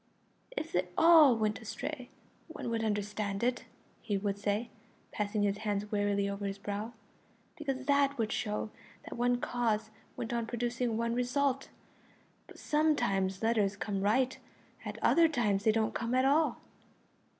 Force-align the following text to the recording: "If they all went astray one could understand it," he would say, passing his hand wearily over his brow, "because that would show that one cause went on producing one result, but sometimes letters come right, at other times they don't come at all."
"If 0.57 0.71
they 0.71 0.87
all 0.97 1.35
went 1.37 1.61
astray 1.61 2.09
one 2.47 2.71
could 2.71 2.83
understand 2.83 3.43
it," 3.43 3.65
he 4.01 4.17
would 4.17 4.39
say, 4.39 4.71
passing 5.11 5.43
his 5.43 5.59
hand 5.59 5.89
wearily 5.91 6.27
over 6.27 6.47
his 6.47 6.57
brow, 6.57 6.93
"because 7.55 7.85
that 7.85 8.17
would 8.17 8.31
show 8.31 8.71
that 9.03 9.15
one 9.15 9.39
cause 9.39 9.91
went 10.17 10.33
on 10.33 10.47
producing 10.47 10.97
one 10.97 11.13
result, 11.13 11.69
but 12.47 12.57
sometimes 12.57 13.43
letters 13.43 13.75
come 13.75 14.01
right, 14.01 14.39
at 14.83 14.97
other 15.03 15.27
times 15.27 15.65
they 15.65 15.71
don't 15.71 15.93
come 15.93 16.15
at 16.15 16.25
all." 16.25 16.57